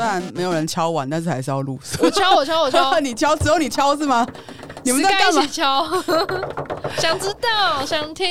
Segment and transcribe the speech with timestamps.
[0.00, 1.78] 虽然没有人敲碗，但是还是要录。
[2.00, 4.26] 我敲，我敲，我敲， 你敲，只有你敲是吗？
[4.82, 5.46] 你们在干嘛？
[5.46, 5.84] 敲，
[6.96, 8.26] 想知道，想听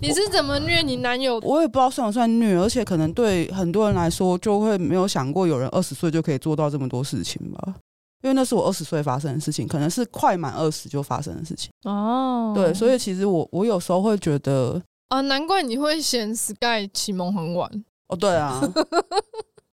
[0.00, 1.38] 你是怎么虐你男友？
[1.42, 7.74] 我也不知道算不算虐，而且可能对很多人来说，就会没有想过有人二十岁就可以做到这么多事情吧？
[8.22, 11.70] 因为那是我二十岁发生的事情，可能是快满二十就发生的事情。
[11.84, 17.70] 哦，对，所以其实我我有时候会觉得啊，难怪你会嫌 Sky 启蒙很晚。
[18.08, 18.62] 哦，对啊。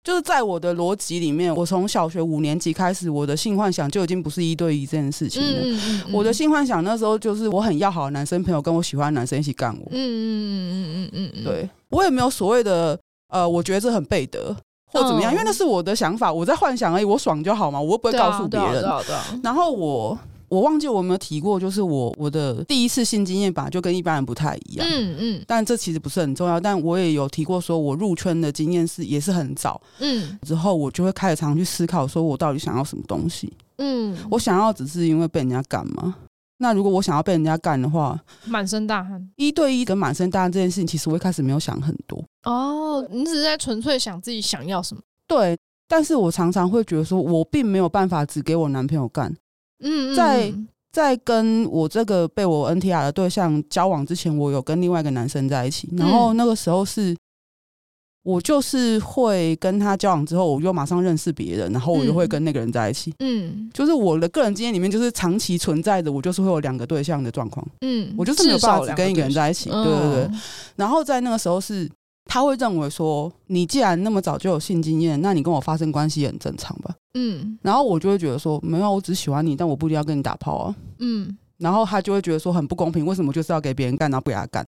[0.04, 5.62] 就是在我的逻辑里面，我从小学五年级开始，我的性幻想就已经不是一对一这件事情了。
[5.62, 9.88] 嗯嗯嗯、我的性幻想那时候就是我很要好的男生朋友跟我喜欢的男生一起干我。
[9.92, 14.54] 嗯嗯嗯嗯嗯嗯对，我也没有所谓的呃，我觉得这很背德
[14.92, 18.84] 或怎么样，因为那是我的想法，我在幻想而已，我爽就好嘛，我又不会告诉别人。
[19.42, 20.20] 然后我。
[20.54, 24.88] 我忘记我有没有提过，就是我我的第一次性经验吧，就跟一般人不太一样。
[24.88, 26.60] 嗯嗯，但这其实不是很重要。
[26.60, 29.82] 但我也有提过，说我入圈的经验是也是很早。
[29.98, 33.52] 嗯，之后我就会开始常常去思考，说我到底想要什么东西。
[33.80, 36.14] 嗯，我想要只是因为被人家干吗？
[36.60, 42.23] 那如果我想要被人家干的话，满身大汗，一对一跟满身大汗这件事情，其实我一开始没有想很多。
[42.44, 45.02] 哦，你只是在纯粹想自己想要什么？
[45.28, 45.58] 对，
[45.88, 49.36] 但是我常常会觉得说，我并没有办法只给我男朋友干。
[49.84, 50.53] 嗯，在
[50.92, 57.16] 在跟我这个被我 NTR 的对象交往之前，我有跟另外一个男生在一起，然后那个时候是，
[58.23, 63.14] 我就是会跟他交往之后，我又马上认识别人，然后我就会跟那个人在一起。
[63.20, 67.66] 嗯，就是我的个人经验里面，就是长期存在的，我就是会有两个对象的状况。
[67.81, 69.70] 嗯，我就是没有办法只跟一个人在一起。
[69.70, 70.30] 对对对，
[70.76, 71.89] 然后在那个时候是。
[72.26, 76.96] 他会认为说，你既然那么早就有性经验，那你跟我发生关系也很正常吧？
[77.16, 80.76] 嗯，然后我就会觉得说，没有，我只喜欢你，但我不一定要跟你打炮啊。
[81.00, 84.66] 嗯，然后他就会觉得说很不公平，为什么就是要给别人干，然后不给他干？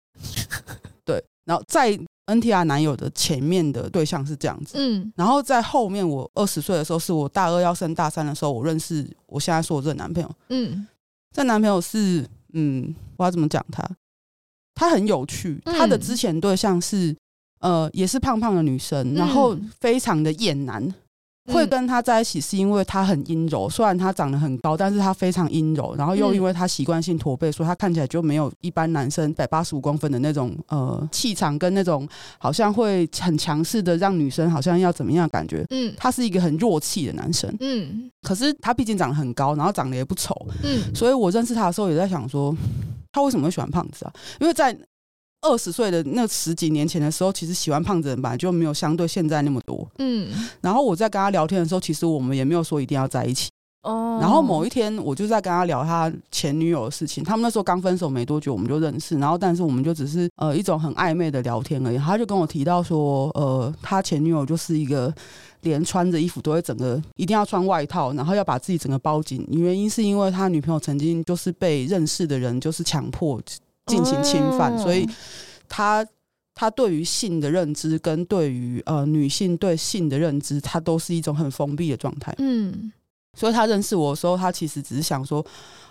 [1.04, 10.86] 对，然后在 NTR 男友的前面的对象是这样子，嗯，然后在后面我二十岁的时候，是我大二要升大三的时候，我认识我现在说我这个男朋友，嗯，
[11.34, 13.82] 这男朋友是，嗯，我要怎么讲他？
[14.74, 17.16] 他很有趣，他的之前对象是。
[17.60, 20.82] 呃，也是胖胖的女生，然后非常的厌男，
[21.48, 23.68] 嗯、会跟他在一起是因为他很阴柔。
[23.68, 25.94] 虽然他长得很高，但是他非常阴柔。
[25.96, 32.06] 然后又因为他习惯性驼背，所以他看起来就没有一般男生一百八十五公分的那种呃气场跟那种
[32.38, 35.64] 好像会很强势的让女生好像要怎么样的感觉。
[35.70, 37.52] 嗯，他是一个很弱气的男生。
[37.60, 40.34] 嗯，可是他毕竟长得很高，然后长得也不丑。
[40.62, 42.54] 嗯，所以我认识他的时候也在想说，
[43.12, 44.12] 他为什么会喜欢胖子啊？
[44.40, 44.76] 因为在
[45.42, 49.88] 二十岁的那十几年前的时候，其实喜欢胖子的人本来就没有相对现在那么多。
[49.98, 50.28] 嗯，
[50.60, 53.48] 然后我在跟他聊天的时候，其实我们也没有说一定要在一起。
[53.82, 59.16] 哦，然后某一天我就在跟他聊他前女友的事情，他们那时候刚分手没多久，我们就认识。
[59.18, 61.96] 然后，但是我们就只是呃一种很暧昧的聊天而已。
[61.96, 65.14] 他就跟我提到说，呃，他前女友就是一个
[65.60, 69.46] 连穿着衣服都会整个一定要穿外套，然后要把自己整个包紧。
[69.52, 73.40] 原因是因为他女朋友曾经就是被认识的人就是强迫。
[73.86, 75.08] 进行侵犯，所以
[75.68, 76.06] 他
[76.54, 82.34] 他对于性的认知跟对于呃女性对性的认知，他都是一种很封闭的状态。
[82.38, 82.92] 嗯，
[83.34, 85.44] 所以他认识我的时候，他其实只是想说。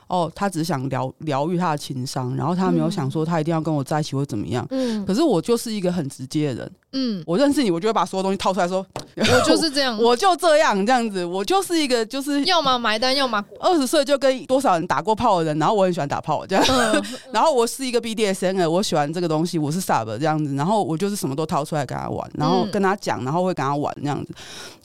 [0.07, 4.65] 哦，他只是想疗疗愈他的情商，然后他没有想说他一定要跟我在一起或怎么样。
[4.69, 6.71] 嗯，可是我就是一个很直接的人。
[6.97, 8.85] 嗯，我认识你，我就会把所有东西掏出来说，
[9.17, 16.63] 我就是这样， 我就这样这样子，我就是一个就是要么买单，要么 二十岁就跟多少人打过炮的人，然后我很喜欢打炮这样。
[16.69, 24.33] 嗯、 然后我是一个 BDSM，我喜欢这个东西，我是 Sub 这样子，然后我就是什么都掏出来跟他玩，然后跟他讲，然后会跟他玩这样子。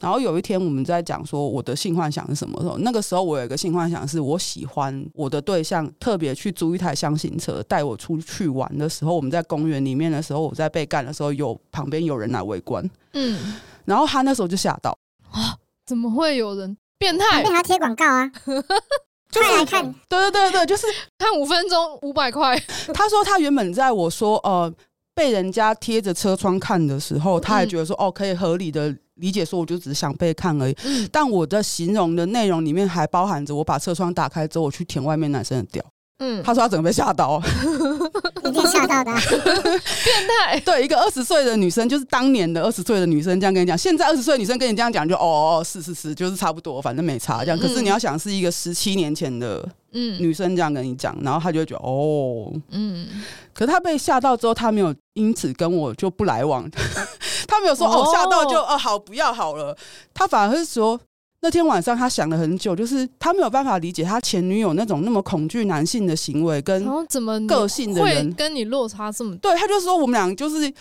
[0.01, 5.01] 然后有一天我们在讲说我的性幻想是什么时候，那个时候我有一个性幻想是我喜欢。
[5.13, 14.97] 我的对象特别去租一台箱型车带我出去玩的时候，我们在公园里面的时候，我在被干的时候，有旁边有人来围观，嗯，然后他那时候就吓到。
[15.31, 15.55] 啊，
[15.85, 17.43] 怎么会有人变态？
[17.43, 18.31] 被他贴广告啊，
[19.31, 20.85] 就是来看，对对对对，就是
[21.17, 22.57] 看五分钟五百块。
[22.93, 24.73] 他说他原本在我说呃
[25.13, 28.95] 被人家贴着车窗看的时候，他还觉得说哦可以合理的。
[29.15, 30.75] 理解说，我就只是想被看而已。
[30.83, 35.85] 嗯，但我的形容的内容里面还包含着我把车窗打开之后，我去舔外面男生的屌。
[36.17, 37.39] 嗯，他说他整个被吓到，
[38.43, 39.11] 一定吓到的，
[40.03, 40.59] 变态。
[40.61, 47.59] 对，一个二十岁的女生，就是当年的二十岁的女生这样跟你讲，现在二十岁的女生跟你这样讲，就哦，是是是，就是差不多，反正没差这样。
[47.59, 53.07] 可是你要想是一个十七年前的嗯女生这样跟你讲，然后他就会觉得哦，嗯。
[53.53, 56.69] 可是他被吓到之后，他没有因此跟我就不来往，
[57.47, 59.77] 他没有说哦，吓到就哦好不要好了，
[60.13, 60.99] 他反而是说。
[61.43, 69.35] 那天晚上，他想了很久，就是他没有办法理解他前女友那种那么恐惧男性的行为跟怎么个性的人，会跟你落差这么。
[69.37, 70.71] 对，他就说我们俩就是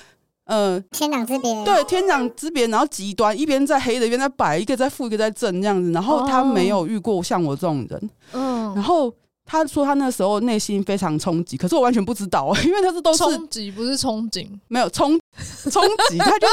[0.50, 5.92] 呃，天壤之别，对，天壤之别，然后极端，一边在黑的，一边在白，一个在负，一个在正，这样子。
[5.92, 9.14] 然后他没有遇过像我这种人，嗯，然后。
[9.50, 15.18] 他说他那时候内心非常冲击，可是我完全不知道， 因为他是都是冲击，不是憧憬，没有冲
[15.68, 16.18] 冲击。
[16.18, 16.46] 他就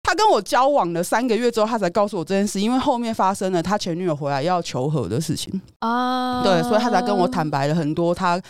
[0.00, 8.40] 他跟我交往了三个月之后，他才告诉我这件事，因为后面发生了他前女友回来要求和的事情啊，对，所以他才跟我坦白了很多他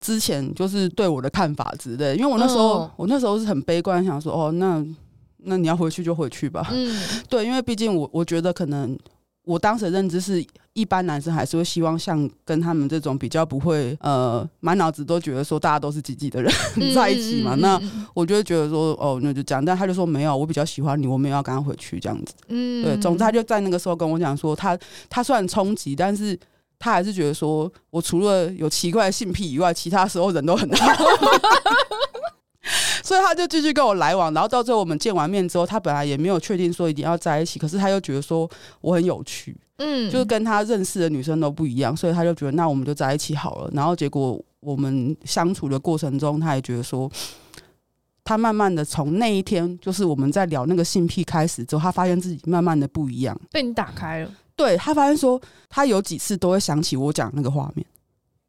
[0.00, 2.14] 之前就是对我的看法之类。
[2.14, 4.82] 因为我那时候、嗯、我那时候是很悲观，想说哦，那
[5.44, 6.98] 那你要回去就回去吧，嗯，
[7.28, 8.98] 对，因为毕竟我我觉得可能。
[9.42, 16.52] 我当时的认知是一般男生还是会希望像跟他们这种比较不会呃满脑子都觉得说大家都是积极的人
[16.94, 17.54] 在一起嘛。
[17.56, 17.80] 那
[18.14, 19.64] 我就会觉得说哦，那就这样。
[19.64, 22.34] 但他就说没有，我比较喜欢你，我没有要跟他回去这样子。
[22.48, 22.96] 嗯，对。
[22.98, 24.78] 总之他就在那个时候跟我讲说，他
[25.08, 26.38] 他虽然冲击，但是
[26.78, 30.94] 他还是觉得说我除了有奇怪的性癖以外，其他时候人都很好。
[33.02, 38.48] 所以他就继续跟我来往，然后到最后我们见完面之后，他本来也没有确定说一定要在一起，可是他又觉得说
[38.80, 43.70] 我很有趣，嗯，就是跟他认识的女生都不一样，所以他就觉得那我们就在一起好了。
[43.72, 47.10] 然后结果我们相处的过程中，他也觉得说，
[48.22, 54.30] 他慢慢的从那一天就是我们在聊那个性癖开始之后，他发现自己慢慢的不一样，被你打开了。
[54.54, 55.40] 对，他发现说，
[55.70, 57.86] 他有几次都会想起我讲那个画面。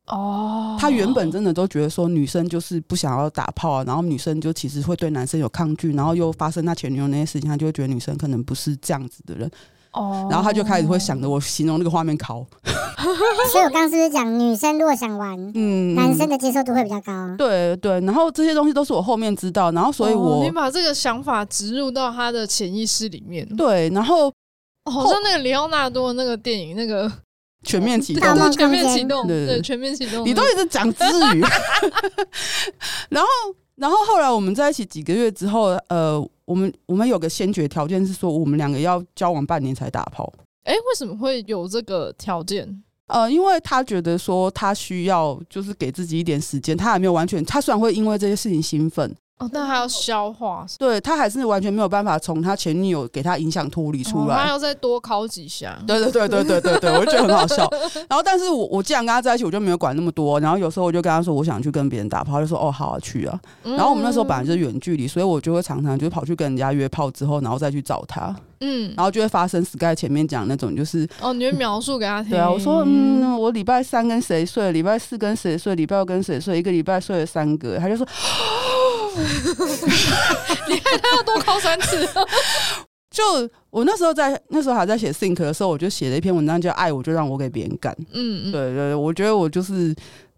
[0.08, 9.50] 哦，他原本真的都觉得说女生就是不想要打炮啊，然后女生就其实会对男生有抗拒，然后又发生他前女友那些事情，他就会觉得女生可能不是这样子的人。
[9.94, 12.46] 哦，然后他就开始会想着我形容那个画面考。
[13.52, 17.36] 所以我刚刚是不是讲女生如果想玩，嗯，男生的接受度会比较高？
[17.38, 23.48] 对对，然后这些东西都是我后面知道，然后所以我、哦、你把这个想法植入到他的潜意识里面。
[23.56, 24.28] 对，然后、
[24.86, 27.12] 哦、好像那个里奥纳多那个电影那个。
[27.64, 30.26] 全面启动，全面启动，对，对全面启动。
[30.26, 31.46] 你都一直讲日语，
[33.10, 33.30] 然后，
[33.76, 36.20] 然后后来我们在一起几个月之后，呃，
[36.52, 40.32] 我们我们有个先决条件是说，我们两个要交往半年才打炮。
[40.66, 42.84] 哎、欸，为什么会有这个条件？
[43.08, 49.16] 呃，因为他觉得说他需要就是给自己一点时间，他还没有完全，他虽然会因为这些事情兴奋。
[49.42, 55.78] 哦，但他要消化，对，他还是完全没有办法从他前女友给他影响脱离出来，哦，他要再多考几下。
[55.88, 57.68] 对对对对对对对，我就觉得很好笑。
[58.08, 60.40] 然后，但是我我既然跟他在一起，我就没有管那么多。
[60.40, 63.40] 然后有时候我就跟他说，我想去跟别人打炮，他就说哦，好啊，去啊。
[63.64, 68.36] 然后我们那时候本来就是远距离，所以我就会常常就跑去跟人家约炮之后，然后再去找他。
[68.64, 72.30] 嗯，然后就会发生 Sky 前面讲那种，就是哦，你会描述给他听。
[72.30, 78.06] 对啊，我说嗯，我礼拜三跟谁睡，礼拜四跟谁睡，礼拜五跟谁睡，一个礼拜睡了三个，他就说。
[80.70, 82.08] 你看他要多考三次。
[83.12, 83.24] 就
[83.70, 87.96] 我那时候在那时候还在写 think 的时候，我就写了一篇文章，叫“爱我就让我给别人干”。
[88.14, 89.94] 嗯嗯，对对对，我觉得我就是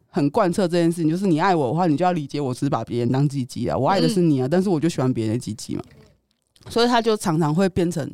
[0.09, 5.83] 很贯彻这件事情，就是你爱我的话，你就要理解我只是把别人当鸡鸡啊，我爱的是你啊，但是我就喜欢别人的鸡鸡嘛，
[6.67, 8.09] 所以他就常常会变成。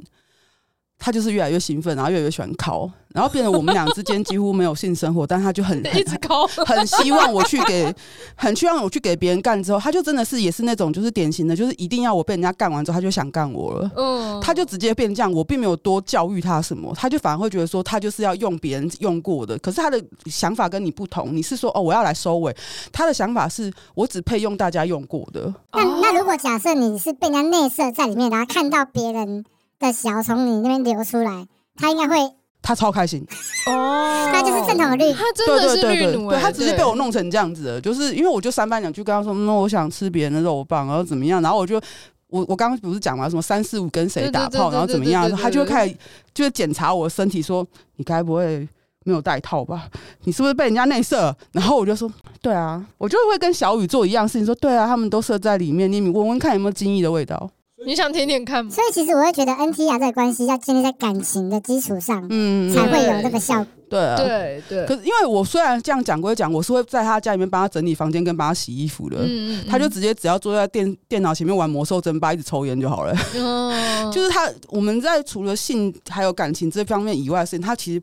[1.00, 7.92] 他就是越来越兴奋，然后越来越喜欢靠，然后变得我们俩之间几乎没有性生活，但他就很 一直靠， 很希望我去给，
[8.36, 13.92] 很希望我去给别人干之后，他就真的是也是那种就是典型的，就是一定要我被人家干完之后，他就想干我了。
[13.96, 22.54] 嗯，他就直接变这样，我并没有多教育他什么，他就反而会觉得说他就是要用别人用过的，可是他的想法跟你不同，你是说哦我要来收尾，
[22.92, 25.54] 他的想法是我只配用大家用过的。
[25.72, 29.46] 那那如果假设你是被人家内射在里面，然后看到别人。
[29.80, 32.16] 的小从你那边流出来，他应该会，
[32.62, 33.26] 他超开心
[33.68, 41.82] 哦， 他就是正统的绿，他真的是绿奴、欸，他只是被我弄成这样子的，就是因为我就三番两句跟他说，那我想吃别人的肉棒，然后怎么样，然后我就
[42.28, 45.96] 我我刚刚不是讲嘛，什么三四五跟谁打炮，然后怎么样，他就会开始
[46.34, 48.68] 就是检查我的身体，说你该不会
[49.06, 49.88] 没有带套吧？
[50.26, 51.34] 你是不是被人家内射？
[51.54, 57.50] 然后我就说对啊，我就会跟小雨做一样事情，说对啊，他们都射在里面，你闻闻看有没有精液的味道。
[57.86, 58.72] 你想舔舔看吗？
[58.72, 63.68] 所以其实我会觉得 NTR 这个关系要建立在感情的基础上，嗯，才会有这个效果。
[63.90, 64.86] 对啊，对对。
[64.86, 69.18] 可是因为我虽然这样讲归讲，我是会在他家里面帮他整理房间跟帮他洗衣服的。
[69.22, 69.66] 嗯嗯。
[69.68, 73.16] 他就直接只要坐在电电脑前面玩魔兽争霸，一直抽烟就好了。
[73.36, 74.12] 嗯。
[74.12, 78.02] 就是他，我们在除了性还有感情这方面以外的事情，他其实。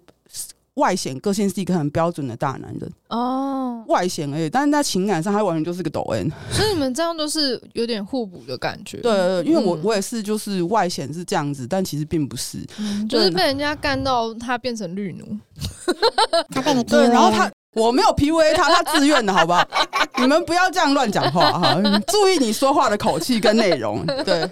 [0.77, 2.91] 外显个性是一个很标准的大男人。
[3.09, 8.99] 哦，外显而已，但是在情感上他完全就是个抖 N 所以你们这样都是有点互补的感觉。
[8.99, 15.37] 对，因为我我也是，就是外显是这样子，但其实并不是，嗯、就是被人家干到他变成绿奴，
[16.51, 19.67] 他被你对，然后他我没有 PUA 他，他自愿的，好不好？
[20.19, 21.75] 你们不要这样乱讲话哈，
[22.09, 24.49] 注意你说话的口气跟内容，对。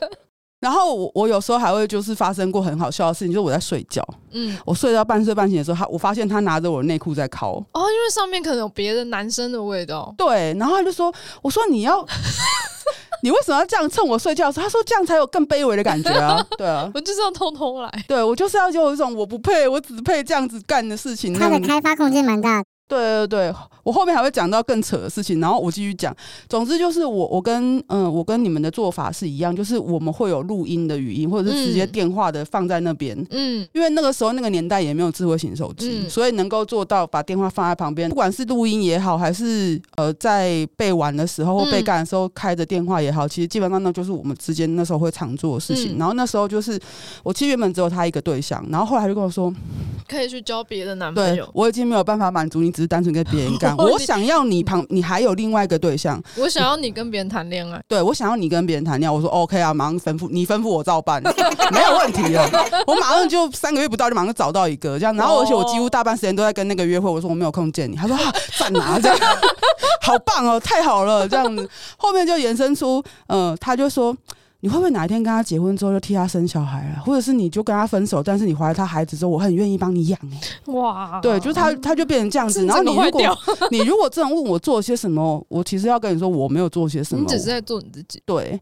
[0.64, 4.02] 然后我我有时候还会就是发生过很好笑的事情，就是我在睡觉，
[4.33, 12.02] 嗯，我睡到半睡半醒的时候，他我发现他拿着我的内裤在尻，哦，因为上面可能有别的男生的味道，对，然后他就说，我说你要。
[13.23, 14.64] 你为什么要这样趁我睡觉的时候？
[14.64, 16.44] 他说这样才有更卑微的感觉啊！
[16.59, 21.33] 对啊，我就是要偷偷来，对我就是要有一种我不配，我只配这样子干的事情。
[21.33, 22.66] 他的开发空间蛮大的。
[22.87, 26.14] 对对对，我后面还会讲到更扯的事情，然后我继续讲。
[26.49, 33.17] 总之就是我我跟嗯我跟你们的做法是一样，就是我们会有录音的语音，或者是直接电话的放在那边。
[33.31, 45.97] 嗯，因为那个时候那个年代也没有智慧型手机，嗯、所以能够做到把电话放在旁边，不管是录音也好，还是呃在被玩的时候或被干的时候开着电话也好，其实基本上那就是我们之间那时候会常做的事情。
[45.97, 46.79] 嗯、然后那时候就是
[47.23, 49.50] 我其实原本只有他一个对象，然后后来就跟我说
[50.07, 51.47] 可以去交别的男朋友。
[51.47, 52.74] 对，我已经没有办法满足你。
[52.75, 56.21] 只是单纯跟别人干， 我想要你旁，你还有另外一个对象。
[56.37, 59.14] 我想要你跟别人谈恋爱，对，我想要你跟别人谈恋爱。
[59.14, 61.23] 我说 OK 啊，马上吩咐你吩咐我照办，
[61.73, 62.50] 没有问题了。
[62.87, 67.09] 我马上就三个月不到就马上找到一个这样，然后而且我几乎大半时间都在跟那个约会。
[67.09, 69.19] 我说我没有空见你，他说啊，在哪这样，
[70.02, 71.71] 好棒哦，太好了这样子。
[71.97, 74.16] 后面就延伸出，嗯、呃，他就说。
[74.64, 77.04] 你会不会哪一天跟他结婚之后就替他生小孩啊？
[77.04, 80.18] 或者是你就跟他分手，但是你怀了他孩子之后，我很愿意帮你养
[80.68, 82.64] 哇，对，就是他，他就变成这样子。
[82.64, 83.38] 然后你如果
[83.71, 88.23] 你如果这样问我做了些什么，我其实要跟你说，我没有做些什么，你只是在做你自己。
[88.25, 88.59] 对。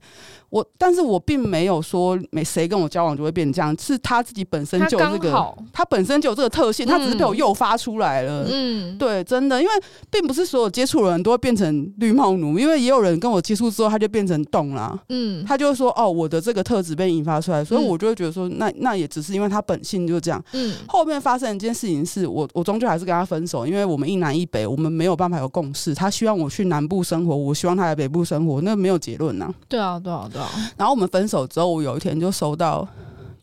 [0.52, 8.44] 我，但是我并没有说没谁跟我交往就会变成这样，是他自己本身就有这个，他，他本身就有这个特性，他只是被我诱发出来了。
[8.50, 9.72] 嗯，对，真的，因为
[10.10, 14.94] 并不是所有接触的人都会变成绿帽奴，因为也有人跟我接触之后他就变成动了。
[15.08, 20.44] 嗯，他就会说哦，我的这个特质被引发出来，所以我就会觉得说，那那也只是因为他本性就这样。
[20.52, 25.94] 嗯，后面发生一件事情是我我终究还是跟他分手，因为我们一南一北，我们没有办法有共识。
[25.94, 29.50] 他希望我去南部生活，我希望他来北部生活，那没有结论呐。
[29.66, 30.41] 对啊，对啊，对啊。
[30.76, 31.22] 然后我们分。
[31.32, 32.86] 手之后，我有一天就收到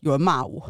[0.02, 0.62] 有人骂我，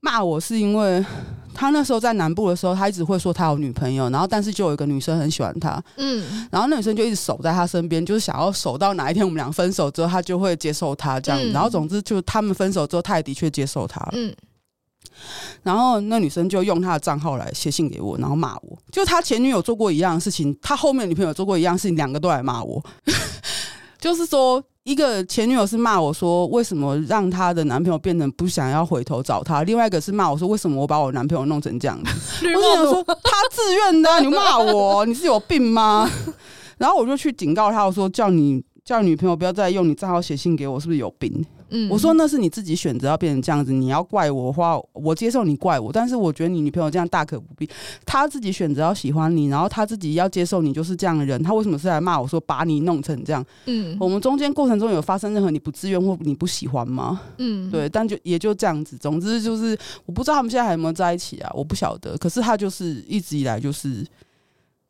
[0.00, 1.04] 骂我是因为
[1.52, 14.34] 他那时候在南部的时候，他一直会说他有女朋友，然后但是就有一个女生很喜欢他，嗯，然后那女生就一直守在他身边，就是想要守到哪一天我们俩分手之后，他就会接受他这样，然后总之就他们分手之后，他也的确接受他，嗯，
[15.62, 22.82] 然后那女生就用他的账号来写信给我，然后骂我，就他前女友做过一样的事情，他后面女朋友做过一样的事情，两个都来骂我，
[24.00, 24.64] 就是说。
[24.84, 29.62] 一个前女友是骂我说，为什么让她的男朋友变成不想要回头找她？
[29.62, 32.46] 另外一个是骂我说，为什么我把我男朋友弄成这样子？
[32.48, 36.10] 我就想说，他自愿的啊，你骂我，你是有病吗？
[36.78, 41.44] 然后我就去警告他，我说叫你叫女朋友不要再用你账号写信给我，是不是有病？
[41.72, 47.68] 嗯，我说那是你自己选择要变成这样子，你要怪我的话，我接受你怪我，但是我觉得你女朋友这样大可不必。
[48.06, 53.44] 她自己选择要喜欢你，然后她自己要接受你就是这样的人，她为什么是来骂我说把你弄成这样？
[53.66, 57.20] 嗯，我们中间过程中有发生任何你不自愿或你不喜欢吗？
[57.38, 58.96] 嗯，对，但就也就这样子。
[58.98, 62.16] 总之就是我不知道他们现在还有没有在一起啊，我不晓得。
[62.18, 64.06] 可是他就是一直以来就是。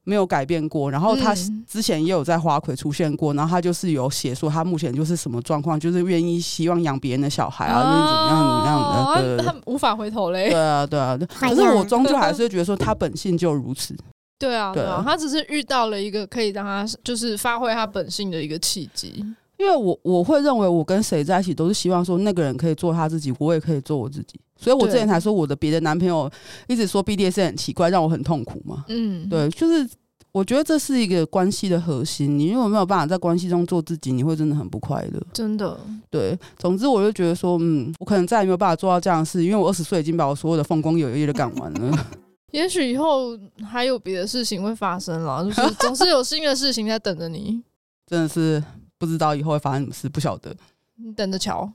[0.05, 1.35] 没有改变过，然后他
[1.67, 10.51] 之前也有在花魁出现过，然后他就是有写说他目前就是什么状况，就是愿意希望养别人的小孩啊，就是、怎么样怎么样的，对，他无法回头嘞。
[10.51, 13.97] 对啊，对啊， 可是我终究还是觉得说他本性就如此。
[14.39, 19.25] 对啊，对啊，他只是遇到了一个可以让他就是发挥他本性的一个契机。
[19.63, 24.41] 因为我我会认为我跟谁在一起都是希望说那个人可以做他自己，我也可以做我自己。
[24.57, 26.31] 所以我之前才说我的别的男朋友
[26.67, 28.85] 一直说 BDSM 很奇怪，让我很痛苦嘛。
[28.89, 29.89] 嗯，对，就是。
[30.35, 32.39] 我觉得这是一个关系的核心。
[32.39, 35.21] 你如果没有办法在关系中做自己，你会真的很不快乐。
[35.31, 35.79] 真的，
[36.09, 36.35] 对。
[36.57, 42.07] 总之，我就觉得说，嗯，我可能再也没有办法做到这样的事，因为我二十岁已经把我所有的风光有业都干完了。
[42.53, 47.63] 也许以后还有别的事情会发生了，就是总是有新的事情在等着你。
[48.09, 48.65] 真的是
[49.03, 50.57] 不知道以后会发生什么事，不晓得。
[50.95, 51.73] 你等着瞧。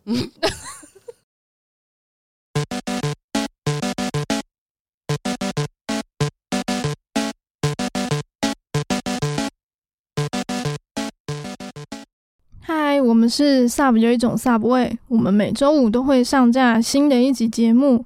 [12.62, 18.06] 嗨，我们是 Sub 有一种 Sub 味，我们每周五都会上架新的一集节目。